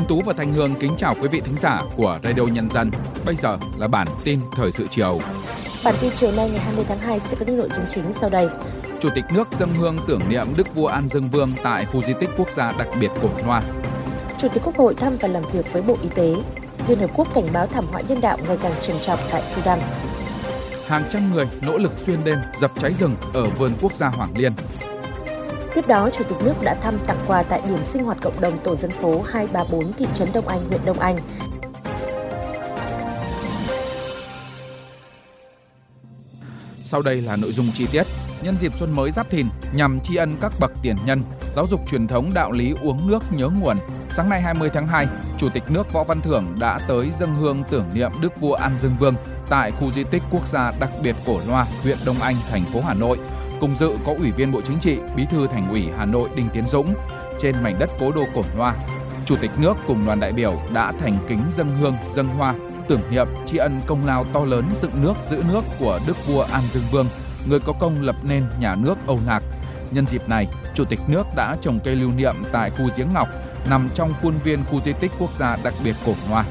[0.00, 2.90] Tiến Tú và Thanh Hương kính chào quý vị thính giả của Radio Nhân dân.
[3.26, 5.20] Bây giờ là bản tin thời sự chiều.
[5.84, 8.30] Bản tin chiều nay ngày 20 tháng 2 sẽ có những nội dung chính sau
[8.30, 8.48] đây.
[9.00, 12.12] Chủ tịch nước dâng hương tưởng niệm Đức vua An Dương Vương tại khu di
[12.20, 13.62] tích quốc gia đặc biệt Cổ Loa.
[14.38, 16.34] Chủ tịch Quốc hội thăm và làm việc với Bộ Y tế.
[16.88, 19.78] Liên Hợp Quốc cảnh báo thảm họa nhân đạo ngày càng trầm trọng tại Sudan.
[20.86, 24.30] Hàng trăm người nỗ lực xuyên đêm dập cháy rừng ở vườn quốc gia Hoàng
[24.36, 24.52] Liên.
[25.74, 28.58] Tiếp đó, Chủ tịch nước đã thăm tặng quà tại điểm sinh hoạt cộng đồng
[28.58, 31.18] tổ dân phố 234 thị trấn Đông Anh, huyện Đông Anh.
[36.82, 38.02] Sau đây là nội dung chi tiết.
[38.42, 41.80] Nhân dịp xuân mới Giáp Thìn, nhằm tri ân các bậc tiền nhân, giáo dục
[41.90, 43.76] truyền thống đạo lý uống nước nhớ nguồn,
[44.10, 45.06] sáng nay 20 tháng 2,
[45.38, 48.78] Chủ tịch nước Võ Văn Thưởng đã tới dân hương tưởng niệm Đức vua An
[48.78, 49.14] Dương Vương
[49.48, 52.80] tại khu di tích quốc gia đặc biệt Cổ Loa, huyện Đông Anh, thành phố
[52.80, 53.18] Hà Nội.
[53.60, 56.48] Cùng dự có Ủy viên Bộ Chính trị, Bí thư Thành ủy Hà Nội Đinh
[56.52, 56.94] Tiến Dũng.
[57.38, 58.74] Trên mảnh đất cố đô Cổ Loa,
[59.24, 62.54] Chủ tịch nước cùng đoàn đại biểu đã thành kính dân hương, dân hoa,
[62.88, 66.42] tưởng niệm tri ân công lao to lớn dựng nước giữ nước của Đức vua
[66.42, 67.06] An Dương Vương,
[67.48, 69.42] người có công lập nên nhà nước Âu Lạc.
[69.90, 73.28] Nhân dịp này, Chủ tịch nước đã trồng cây lưu niệm tại khu giếng ngọc
[73.70, 76.44] nằm trong khuôn viên khu di tích quốc gia đặc biệt Cổ Loa.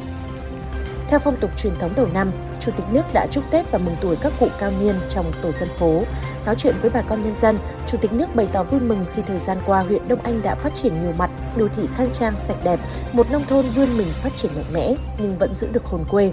[1.09, 3.95] Theo phong tục truyền thống đầu năm, Chủ tịch nước đã chúc Tết và mừng
[4.02, 6.03] tuổi các cụ cao niên trong tổ dân phố.
[6.45, 9.21] Nói chuyện với bà con nhân dân, Chủ tịch nước bày tỏ vui mừng khi
[9.27, 12.33] thời gian qua huyện Đông Anh đã phát triển nhiều mặt, đô thị khang trang
[12.47, 12.79] sạch đẹp,
[13.13, 16.31] một nông thôn vươn mình phát triển mạnh mẽ nhưng vẫn giữ được hồn quê.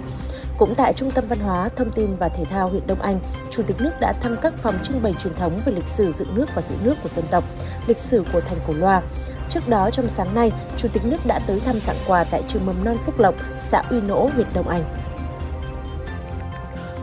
[0.57, 3.19] Cũng tại Trung tâm Văn hóa, Thông tin và Thể thao huyện Đông Anh,
[3.51, 6.35] Chủ tịch nước đã thăm các phòng trưng bày truyền thống về lịch sử dựng
[6.35, 7.43] nước và giữ nước của dân tộc,
[7.87, 9.01] lịch sử của thành Cổ Loa.
[9.49, 12.65] Trước đó trong sáng nay, Chủ tịch nước đã tới thăm tặng quà tại trường
[12.65, 14.83] mầm non Phúc Lộc, xã Uy Nỗ, huyện Đông Anh.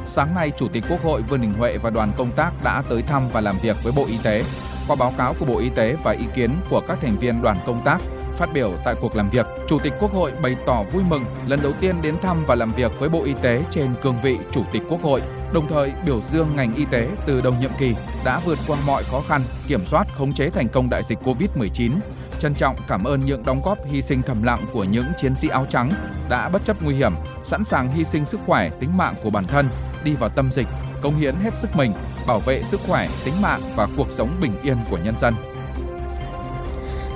[0.06, 3.02] Sáng nay, Chủ tịch Quốc hội Vương Đình Huệ và đoàn công tác đã tới
[3.02, 4.44] thăm và làm việc với Bộ Y tế.
[4.88, 7.56] Qua báo cáo của Bộ Y tế và ý kiến của các thành viên đoàn
[7.66, 7.98] công tác,
[8.36, 11.62] Phát biểu tại cuộc làm việc, Chủ tịch Quốc hội bày tỏ vui mừng lần
[11.62, 14.64] đầu tiên đến thăm và làm việc với Bộ Y tế trên cương vị Chủ
[14.72, 15.22] tịch Quốc hội,
[15.52, 17.94] đồng thời biểu dương ngành y tế từ đầu nhiệm kỳ
[18.24, 21.90] đã vượt qua mọi khó khăn, kiểm soát khống chế thành công đại dịch COVID-19.
[22.38, 25.48] Trân trọng cảm ơn những đóng góp hy sinh thầm lặng của những chiến sĩ
[25.48, 25.92] áo trắng
[26.28, 27.12] đã bất chấp nguy hiểm,
[27.42, 29.68] sẵn sàng hy sinh sức khỏe, tính mạng của bản thân,
[30.04, 30.66] đi vào tâm dịch,
[31.02, 31.92] cống hiến hết sức mình,
[32.26, 35.53] bảo vệ sức khỏe, tính mạng và cuộc sống bình yên của nhân dân.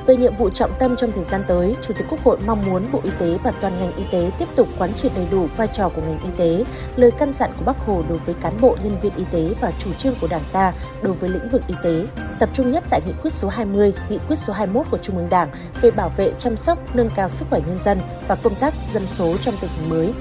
[0.09, 2.87] Về nhiệm vụ trọng tâm trong thời gian tới, Chủ tịch Quốc hội mong muốn
[2.93, 5.69] Bộ Y tế và toàn ngành y tế tiếp tục quán triệt đầy đủ vai
[5.73, 6.65] trò của ngành y tế,
[6.97, 9.73] lời căn dặn của Bác Hồ đối với cán bộ nhân viên y tế và
[9.79, 12.07] chủ trương của Đảng ta đối với lĩnh vực y tế.
[12.39, 15.29] Tập trung nhất tại nghị quyết số 20, nghị quyết số 21 của Trung ương
[15.31, 15.49] Đảng
[15.81, 17.99] về bảo vệ chăm sóc, nâng cao sức khỏe nhân dân
[18.29, 20.13] và công tác dân số trong tình hình mới.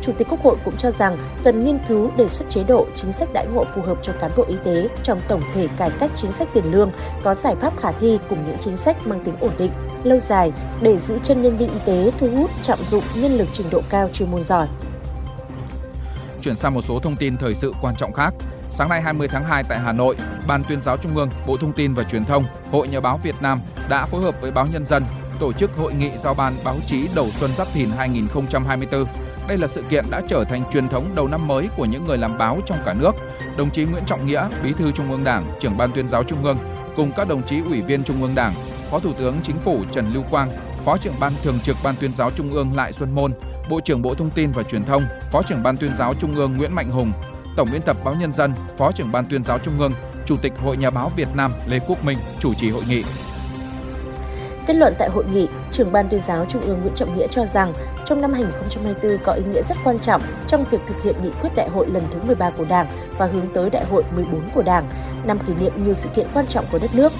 [0.00, 3.12] Chủ tịch Quốc hội cũng cho rằng cần nghiên cứu đề xuất chế độ, chính
[3.12, 6.10] sách đãi ngộ phù hợp cho cán bộ y tế trong tổng thể cải cách
[6.14, 6.90] chính sách tiền lương,
[7.22, 9.70] có giải pháp khả thi cùng những chính sách mang tính ổn định,
[10.04, 10.52] lâu dài
[10.82, 13.82] để giữ chân nhân viên y tế thu hút trọng dụng nhân lực trình độ
[13.90, 14.66] cao chuyên môn giỏi.
[16.42, 18.34] Chuyển sang một số thông tin thời sự quan trọng khác.
[18.70, 21.72] Sáng nay 20 tháng 2 tại Hà Nội, Ban tuyên giáo Trung ương, Bộ Thông
[21.72, 24.86] tin và Truyền thông, Hội Nhà báo Việt Nam đã phối hợp với báo Nhân
[24.86, 25.04] dân
[25.40, 29.06] tổ chức hội nghị giao ban báo chí đầu xuân Giáp Thìn 2024
[29.48, 32.18] đây là sự kiện đã trở thành truyền thống đầu năm mới của những người
[32.18, 33.12] làm báo trong cả nước.
[33.56, 36.44] Đồng chí Nguyễn Trọng Nghĩa, Bí thư Trung ương Đảng, trưởng ban tuyên giáo Trung
[36.44, 36.56] ương,
[36.96, 38.54] cùng các đồng chí ủy viên Trung ương Đảng,
[38.90, 40.50] Phó Thủ tướng Chính phủ Trần Lưu Quang,
[40.84, 43.32] Phó trưởng ban thường trực ban tuyên giáo Trung ương Lại Xuân Môn,
[43.70, 46.56] Bộ trưởng Bộ Thông tin và Truyền thông, Phó trưởng ban tuyên giáo Trung ương
[46.56, 47.12] Nguyễn Mạnh Hùng,
[47.56, 49.92] Tổng biên tập báo Nhân dân, Phó trưởng ban tuyên giáo Trung ương,
[50.26, 53.04] Chủ tịch Hội Nhà báo Việt Nam Lê Quốc Minh chủ trì hội nghị.
[54.66, 57.46] Kết luận tại hội nghị, trưởng ban tuyên giáo Trung ương Nguyễn Trọng Nghĩa cho
[57.46, 57.72] rằng
[58.04, 61.50] trong năm 2024 có ý nghĩa rất quan trọng trong việc thực hiện nghị quyết
[61.56, 62.86] đại hội lần thứ 13 của Đảng
[63.18, 64.88] và hướng tới đại hội 14 của Đảng,
[65.24, 67.12] năm kỷ niệm nhiều sự kiện quan trọng của đất nước.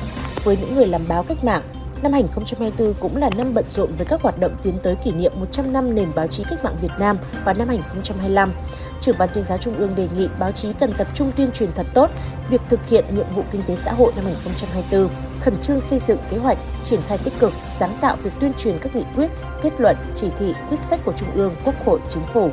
[0.44, 1.62] Với những người làm báo cách mạng,
[2.02, 5.32] năm 2024 cũng là năm bận rộn với các hoạt động tiến tới kỷ niệm
[5.36, 8.52] 100 năm nền báo chí cách mạng Việt Nam vào năm 2025.
[9.00, 11.72] Trưởng ban tuyên giáo Trung ương đề nghị báo chí cần tập trung tuyên truyền
[11.72, 12.10] thật tốt
[12.50, 15.10] việc thực hiện nhiệm vụ kinh tế xã hội năm 2024,
[15.40, 18.78] khẩn trương xây dựng kế hoạch, triển khai tích cực, sáng tạo việc tuyên truyền
[18.78, 19.30] các nghị quyết,
[19.62, 22.50] kết luận, chỉ thị, quyết sách của Trung ương, Quốc hội, Chính phủ.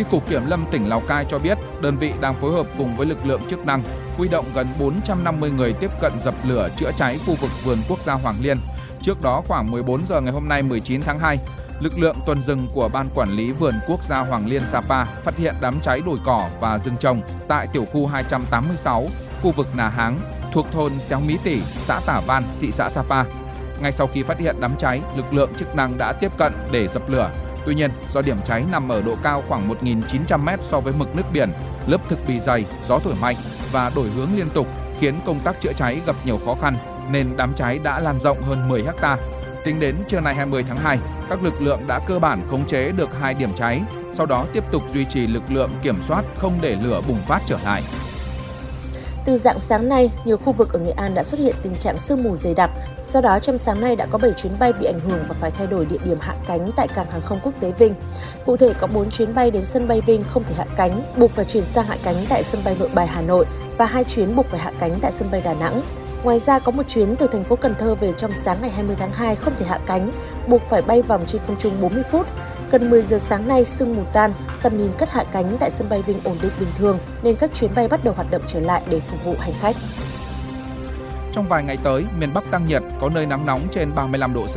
[0.00, 2.96] Tri cục Kiểm lâm tỉnh Lào Cai cho biết, đơn vị đang phối hợp cùng
[2.96, 3.82] với lực lượng chức năng
[4.16, 8.02] huy động gần 450 người tiếp cận dập lửa chữa cháy khu vực vườn quốc
[8.02, 8.58] gia Hoàng Liên.
[9.02, 11.38] Trước đó khoảng 14 giờ ngày hôm nay 19 tháng 2,
[11.80, 15.36] lực lượng tuần rừng của Ban Quản lý Vườn Quốc gia Hoàng Liên Sapa phát
[15.36, 19.08] hiện đám cháy đồi cỏ và rừng trồng tại tiểu khu 286,
[19.42, 20.20] khu vực Nà Háng,
[20.52, 23.24] thuộc thôn Xéo Mí Tỉ, xã Tả Văn, thị xã Sapa.
[23.82, 26.88] Ngay sau khi phát hiện đám cháy, lực lượng chức năng đã tiếp cận để
[26.88, 27.30] dập lửa.
[27.66, 31.32] Tuy nhiên, do điểm cháy nằm ở độ cao khoảng 1.900m so với mực nước
[31.32, 31.50] biển,
[31.86, 33.36] lớp thực bì dày, gió thổi mạnh
[33.72, 34.66] và đổi hướng liên tục
[35.00, 36.76] khiến công tác chữa cháy gặp nhiều khó khăn
[37.10, 39.16] nên đám cháy đã lan rộng hơn 10 hecta
[39.64, 40.98] Tính đến trưa nay 20 tháng 2,
[41.28, 44.64] các lực lượng đã cơ bản khống chế được hai điểm cháy, sau đó tiếp
[44.72, 47.82] tục duy trì lực lượng kiểm soát không để lửa bùng phát trở lại.
[49.24, 51.98] Từ dạng sáng nay, nhiều khu vực ở Nghệ An đã xuất hiện tình trạng
[51.98, 52.70] sương mù dày đặc.
[53.10, 55.50] Do đó, trong sáng nay đã có 7 chuyến bay bị ảnh hưởng và phải
[55.50, 57.94] thay đổi địa điểm hạ cánh tại cảng hàng không quốc tế Vinh.
[58.46, 61.30] Cụ thể có 4 chuyến bay đến sân bay Vinh không thể hạ cánh, buộc
[61.30, 63.46] phải chuyển sang hạ cánh tại sân bay Nội Bài Hà Nội
[63.78, 65.82] và hai chuyến buộc phải hạ cánh tại sân bay Đà Nẵng.
[66.22, 68.96] Ngoài ra có một chuyến từ thành phố Cần Thơ về trong sáng ngày 20
[68.98, 70.12] tháng 2 không thể hạ cánh,
[70.46, 72.26] buộc phải bay vòng trên không trung 40 phút.
[72.72, 74.32] Gần 10 giờ sáng nay sương mù tan,
[74.62, 77.50] tầm nhìn cất hạ cánh tại sân bay Vinh ổn định bình thường nên các
[77.54, 79.76] chuyến bay bắt đầu hoạt động trở lại để phục vụ hành khách.
[81.32, 84.46] Trong vài ngày tới, miền Bắc tăng nhiệt, có nơi nắng nóng trên 35 độ
[84.46, 84.56] C.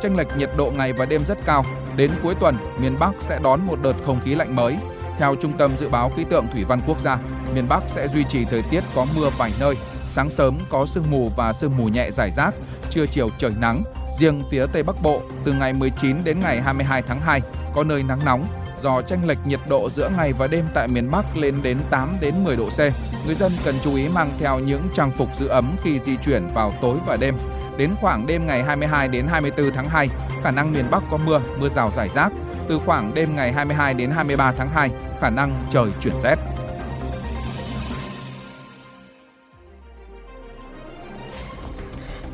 [0.00, 1.64] Chênh lệch nhiệt độ ngày và đêm rất cao.
[1.96, 4.76] Đến cuối tuần, miền Bắc sẽ đón một đợt không khí lạnh mới.
[5.18, 7.18] Theo Trung tâm Dự báo Khí tượng Thủy văn Quốc gia,
[7.54, 9.74] miền Bắc sẽ duy trì thời tiết có mưa vài nơi,
[10.08, 12.54] sáng sớm có sương mù và sương mù nhẹ rải rác,
[12.90, 13.82] trưa chiều trời nắng.
[14.18, 17.40] Riêng phía Tây Bắc Bộ, từ ngày 19 đến ngày 22 tháng 2,
[17.74, 18.46] có nơi nắng nóng,
[18.78, 22.16] do tranh lệch nhiệt độ giữa ngày và đêm tại miền Bắc lên đến 8
[22.20, 22.78] đến 10 độ C.
[23.26, 26.48] Người dân cần chú ý mang theo những trang phục giữ ấm khi di chuyển
[26.54, 27.34] vào tối và đêm.
[27.76, 30.08] Đến khoảng đêm ngày 22 đến 24 tháng 2,
[30.42, 32.32] khả năng miền Bắc có mưa, mưa rào rải rác.
[32.68, 34.90] Từ khoảng đêm ngày 22 đến 23 tháng 2,
[35.20, 36.38] khả năng trời chuyển rét.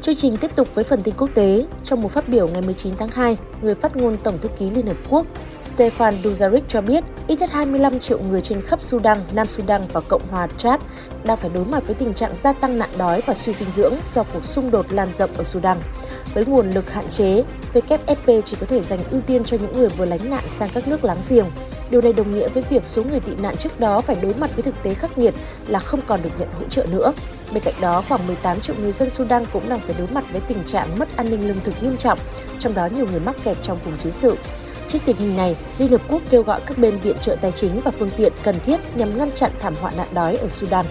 [0.02, 1.66] Chương trình tiếp tục với phần tin quốc tế.
[1.84, 4.86] Trong một phát biểu ngày 19 tháng 2, người phát ngôn Tổng thư ký Liên
[4.86, 5.26] Hợp Quốc
[5.64, 10.00] Stefan Dujarric cho biết ít nhất 25 triệu người trên khắp Sudan, Nam Sudan và
[10.00, 10.80] Cộng hòa Chad
[11.24, 13.94] đang phải đối mặt với tình trạng gia tăng nạn đói và suy dinh dưỡng
[14.04, 15.78] do cuộc xung đột lan rộng ở Sudan.
[16.34, 17.44] Với nguồn lực hạn chế,
[17.74, 20.88] WFP chỉ có thể dành ưu tiên cho những người vừa lánh nạn sang các
[20.88, 21.46] nước láng giềng.
[21.90, 24.50] Điều này đồng nghĩa với việc số người tị nạn trước đó phải đối mặt
[24.54, 25.34] với thực tế khắc nghiệt
[25.66, 27.12] là không còn được nhận hỗ trợ nữa.
[27.52, 30.40] Bên cạnh đó, khoảng 18 triệu người dân Sudan cũng đang phải đối mặt với
[30.40, 32.18] tình trạng mất an ninh lương thực nghiêm trọng,
[32.58, 34.36] trong đó nhiều người mắc kẹt trong vùng chiến sự.
[34.88, 37.80] Trước tình hình này, Liên Hợp Quốc kêu gọi các bên viện trợ tài chính
[37.80, 40.86] và phương tiện cần thiết nhằm ngăn chặn thảm họa nạn đói ở Sudan.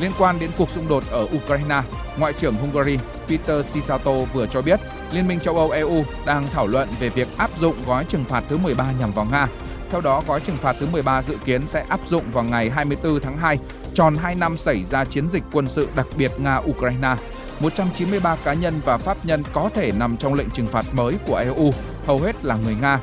[0.00, 1.82] Liên quan đến cuộc xung đột ở Ukraine,
[2.18, 2.98] Ngoại trưởng Hungary
[3.28, 4.80] Peter Sisato vừa cho biết
[5.12, 8.44] Liên minh châu Âu EU đang thảo luận về việc áp dụng gói trừng phạt
[8.48, 9.48] thứ 13 nhằm vào Nga.
[9.90, 13.20] Theo đó, gói trừng phạt thứ 13 dự kiến sẽ áp dụng vào ngày 24
[13.20, 13.58] tháng 2,
[13.94, 17.16] tròn 2 năm xảy ra chiến dịch quân sự đặc biệt Nga-Ukraine.
[17.60, 21.36] 193 cá nhân và pháp nhân có thể nằm trong lệnh trừng phạt mới của
[21.36, 21.72] EU,
[22.06, 23.00] hầu hết là người Nga.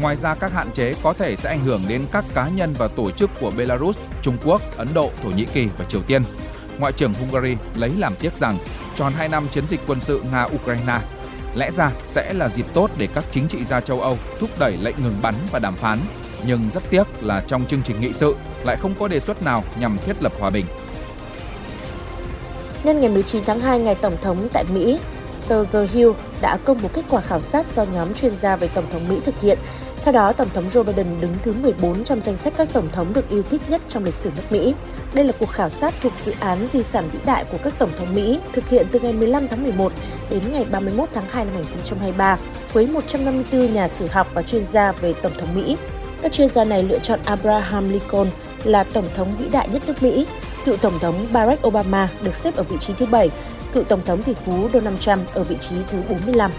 [0.00, 2.88] Ngoài ra, các hạn chế có thể sẽ ảnh hưởng đến các cá nhân và
[2.88, 6.22] tổ chức của Belarus, Trung Quốc, Ấn Độ, Thổ Nhĩ Kỳ và Triều Tiên.
[6.78, 8.58] Ngoại trưởng Hungary lấy làm tiếc rằng
[8.96, 10.98] tròn 2 năm chiến dịch quân sự Nga-Ukraine
[11.56, 14.76] lẽ ra sẽ là dịp tốt để các chính trị gia châu Âu thúc đẩy
[14.76, 15.98] lệnh ngừng bắn và đàm phán.
[16.46, 19.64] Nhưng rất tiếc là trong chương trình nghị sự lại không có đề xuất nào
[19.80, 20.66] nhằm thiết lập hòa bình.
[22.84, 24.98] Nhân ngày 19 tháng 2, ngày Tổng thống tại Mỹ,
[25.48, 26.10] tờ The Hill
[26.40, 29.20] đã công bố kết quả khảo sát do nhóm chuyên gia về Tổng thống Mỹ
[29.24, 29.58] thực hiện
[30.06, 33.12] theo đó, Tổng thống Joe Biden đứng thứ 14 trong danh sách các tổng thống
[33.12, 34.74] được yêu thích nhất trong lịch sử nước Mỹ.
[35.14, 37.90] Đây là cuộc khảo sát thuộc dự án Di sản vĩ đại của các tổng
[37.98, 39.92] thống Mỹ, thực hiện từ ngày 15 tháng 11
[40.30, 42.38] đến ngày 31 tháng 2 năm 2023,
[42.72, 45.76] với 154 nhà sử học và chuyên gia về tổng thống Mỹ.
[46.22, 48.28] Các chuyên gia này lựa chọn Abraham Lincoln
[48.64, 50.26] là tổng thống vĩ đại nhất nước Mỹ,
[50.64, 53.30] cựu tổng thống Barack Obama được xếp ở vị trí thứ 7,
[53.72, 56.50] cựu tổng thống tỷ phú Donald Trump ở vị trí thứ 45.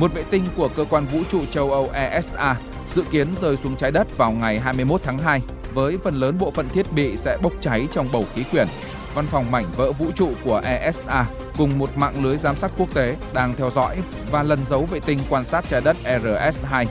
[0.00, 2.56] Một vệ tinh của cơ quan vũ trụ châu Âu ESA
[2.88, 5.40] dự kiến rơi xuống trái đất vào ngày 21 tháng 2
[5.74, 8.66] với phần lớn bộ phận thiết bị sẽ bốc cháy trong bầu khí quyển.
[9.14, 11.26] Văn phòng mảnh vỡ vũ trụ của ESA
[11.58, 15.00] cùng một mạng lưới giám sát quốc tế đang theo dõi và lần giấu vệ
[15.00, 16.86] tinh quan sát trái đất RS-2.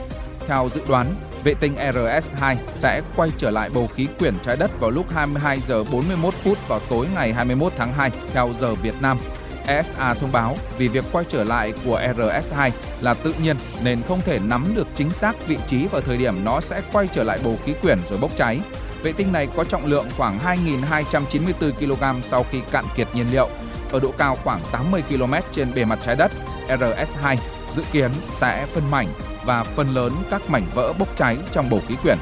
[0.46, 1.06] Theo dự đoán,
[1.44, 5.60] vệ tinh RS-2 sẽ quay trở lại bầu khí quyển trái đất vào lúc 22
[5.60, 9.18] giờ 41 phút vào tối ngày 21 tháng 2 theo giờ Việt Nam
[9.66, 14.20] ESA thông báo vì việc quay trở lại của RS2 là tự nhiên nên không
[14.24, 17.38] thể nắm được chính xác vị trí và thời điểm nó sẽ quay trở lại
[17.44, 18.60] bầu khí quyển rồi bốc cháy.
[19.02, 23.48] Vệ tinh này có trọng lượng khoảng 2.294 kg sau khi cạn kiệt nhiên liệu.
[23.92, 26.32] Ở độ cao khoảng 80 km trên bề mặt trái đất,
[26.68, 27.36] RS2
[27.70, 29.08] dự kiến sẽ phân mảnh
[29.44, 32.18] và phần lớn các mảnh vỡ bốc cháy trong bầu khí quyển.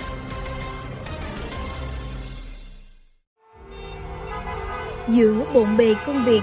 [5.09, 6.43] Giữa bộn bề công việc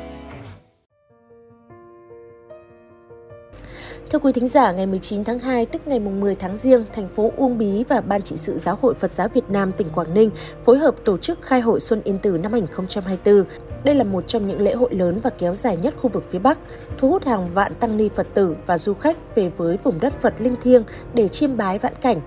[4.11, 7.31] Thưa quý thính giả, ngày 19 tháng 2 tức ngày 10 tháng Giêng, thành phố
[7.37, 10.29] Uông Bí và Ban trị sự Giáo hội Phật giáo Việt Nam tỉnh Quảng Ninh
[10.65, 13.43] phối hợp tổ chức khai hội Xuân Yên Tử năm 2024.
[13.83, 16.39] Đây là một trong những lễ hội lớn và kéo dài nhất khu vực phía
[16.39, 16.57] Bắc,
[16.97, 20.13] thu hút hàng vạn tăng ni Phật tử và du khách về với vùng đất
[20.21, 22.21] Phật linh thiêng để chiêm bái vãn cảnh.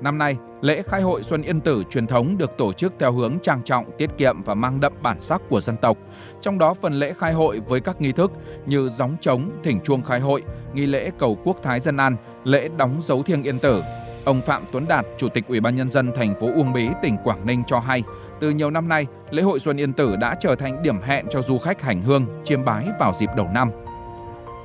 [0.00, 3.38] Năm nay, lễ khai hội Xuân Yên Tử truyền thống được tổ chức theo hướng
[3.42, 5.98] trang trọng, tiết kiệm và mang đậm bản sắc của dân tộc.
[6.40, 8.32] Trong đó phần lễ khai hội với các nghi thức
[8.66, 10.42] như gióng trống, thỉnh chuông khai hội,
[10.74, 13.82] nghi lễ cầu quốc thái dân an, lễ đóng dấu thiêng Yên Tử.
[14.24, 17.16] Ông Phạm Tuấn Đạt, Chủ tịch Ủy ban nhân dân thành phố Uông Bí, tỉnh
[17.24, 18.02] Quảng Ninh cho hay,
[18.40, 21.42] từ nhiều năm nay, lễ hội Xuân Yên Tử đã trở thành điểm hẹn cho
[21.42, 23.70] du khách hành hương chiêm bái vào dịp đầu năm.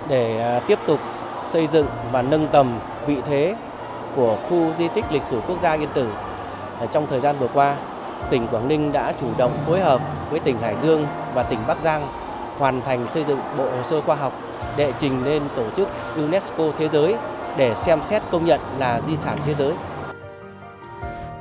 [0.10, 1.00] Để à, tiếp tục
[1.52, 3.56] xây dựng và nâng tầm vị thế
[4.16, 6.08] của khu di tích lịch sử quốc gia Yên Tử.
[6.92, 7.76] Trong thời gian vừa qua,
[8.30, 11.78] tỉnh Quảng Ninh đã chủ động phối hợp với tỉnh Hải Dương và tỉnh Bắc
[11.84, 12.08] Giang
[12.58, 14.34] hoàn thành xây dựng bộ hồ sơ khoa học
[14.78, 17.16] đệ trình lên tổ chức UNESCO thế giới
[17.58, 19.74] để xem xét công nhận là di sản thế giới.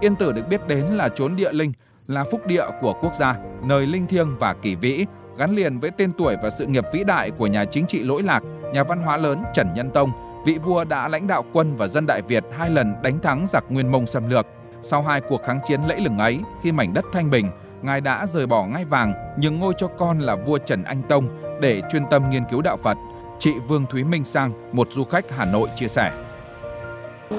[0.00, 1.72] Yên Tử được biết đến là chốn địa linh,
[2.08, 5.90] là phúc địa của quốc gia, nơi linh thiêng và kỳ vĩ, gắn liền với
[5.90, 9.02] tên tuổi và sự nghiệp vĩ đại của nhà chính trị lỗi lạc, nhà văn
[9.02, 10.10] hóa lớn Trần Nhân Tông,
[10.44, 13.64] vị vua đã lãnh đạo quân và dân Đại Việt hai lần đánh thắng giặc
[13.68, 14.46] Nguyên Mông xâm lược.
[14.82, 17.50] Sau hai cuộc kháng chiến lẫy lừng ấy, khi mảnh đất thanh bình,
[17.82, 21.28] Ngài đã rời bỏ ngai vàng, nhường ngôi cho con là vua Trần Anh Tông
[21.60, 22.96] để chuyên tâm nghiên cứu đạo Phật.
[23.38, 26.12] Chị Vương Thúy Minh Sang, một du khách Hà Nội chia sẻ.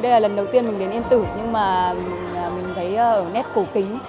[0.01, 3.15] Đây là lần đầu tiên mình đến Yên Tử nhưng mà mình à, thấy ờ,
[3.15, 3.99] ở nét cổ kính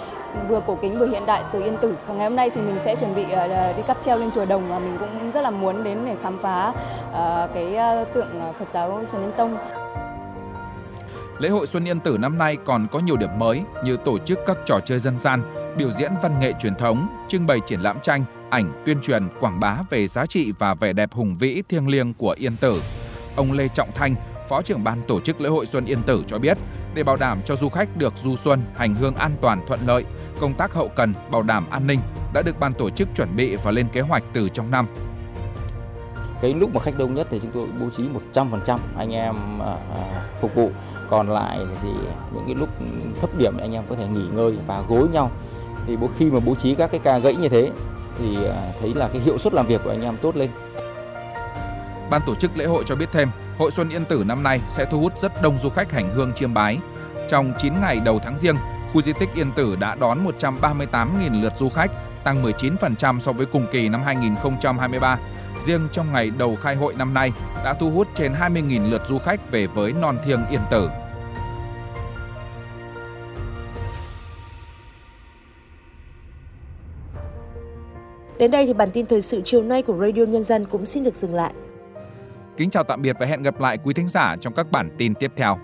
[0.49, 1.97] vừa cổ kính vừa hiện đại từ Yên Tử.
[2.07, 4.31] Và ngày hôm nay thì mình sẽ chuẩn bị ờ, ờ, đi cáp treo lên
[4.31, 6.73] chùa Đồng và mình cũng rất là muốn đến để khám phá
[7.13, 7.77] ờ, cái
[8.15, 9.57] tượng Phật giáo Trần Nhân Tông.
[11.39, 14.39] Lễ hội Xuân Yên Tử năm nay còn có nhiều điểm mới như tổ chức
[14.47, 15.43] các trò chơi dân gian,
[15.77, 19.61] biểu diễn văn nghệ truyền thống, trưng bày triển lãm tranh, ảnh, tuyên truyền, quảng
[19.61, 22.83] bá về giá trị và vẻ đẹp hùng vĩ thiêng liêng của Yên Tử.
[23.37, 24.15] Ông Lê Trọng Thanh,
[24.49, 26.59] Phó trưởng ban tổ chức lễ hội Xuân Yên Tử cho biết,
[26.95, 30.05] để bảo đảm cho du khách được du xuân hành hương an toàn thuận lợi,
[30.41, 32.01] công tác hậu cần bảo đảm an ninh
[32.35, 34.87] đã được ban tổ chức chuẩn bị và lên kế hoạch từ trong năm.
[36.43, 39.77] Cái lúc mà khách đông nhất thì chúng tôi bố trí 100% anh em à,
[39.95, 40.71] à, phục vụ,
[41.11, 41.89] còn lại thì
[42.35, 42.69] những cái lúc
[43.21, 45.31] thấp điểm anh em có thể nghỉ ngơi và gối nhau.
[45.87, 47.71] Thì khi mà bố trí các cái ca gãy như thế
[48.19, 50.51] thì à, thấy là cái hiệu suất làm việc của anh em tốt lên.
[52.11, 54.85] Ban tổ chức lễ hội cho biết thêm, Hội Xuân Yên Tử năm nay sẽ
[54.85, 56.79] thu hút rất đông du khách hành hương chiêm bái.
[57.29, 58.57] Trong 9 ngày đầu tháng riêng,
[58.93, 61.91] khu di tích Yên Tử đã đón 138.000 lượt du khách,
[62.25, 65.19] tăng 19% so với cùng kỳ năm 2023.
[65.67, 67.33] Riêng trong ngày đầu khai hội năm nay
[67.65, 70.89] đã thu hút trên 20.000 lượt du khách về với non thiêng Yên Tử.
[78.39, 81.05] Đến đây thì bản tin thời sự chiều nay của Radio Nhân dân cũng xin
[81.05, 81.53] được dừng lại.
[82.57, 85.15] Kính chào tạm biệt và hẹn gặp lại quý thính giả trong các bản tin
[85.15, 85.59] tiếp theo.